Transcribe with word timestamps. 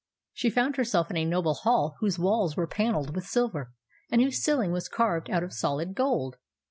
She 0.33 0.49
found 0.49 0.77
herself 0.77 1.11
in 1.11 1.17
a 1.17 1.25
noble 1.25 1.53
hall 1.53 1.95
whose 1.99 2.17
walls 2.17 2.57
were 2.57 2.65
panelled 2.65 3.13
with 3.13 3.27
silver, 3.27 3.71
and 4.09 4.19
whose 4.19 4.39
ceiling 4.39 4.71
was 4.71 4.89
carved 4.89 5.29
out 5.29 5.43
of 5.43 5.53
solid 5.53 5.93
gold. 5.93 6.37